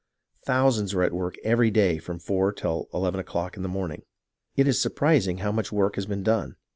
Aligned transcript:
Thousands 0.47 0.95
are 0.95 1.03
at 1.03 1.13
work 1.13 1.35
every 1.43 1.69
day 1.69 1.99
from 1.99 2.17
four 2.17 2.51
till 2.51 2.87
eleven 2.91 3.19
o'clock 3.19 3.55
in 3.55 3.61
the 3.61 3.69
morning. 3.69 4.01
It 4.55 4.67
is 4.67 4.81
surprising 4.81 5.37
how 5.37 5.51
much 5.51 5.71
work 5.71 5.93
has 5.93 6.07
been 6.07 6.23
done. 6.23 6.55